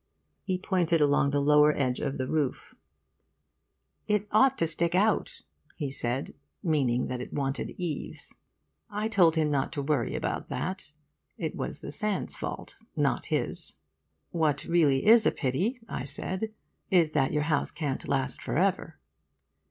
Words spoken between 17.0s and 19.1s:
that your house can't last for ever.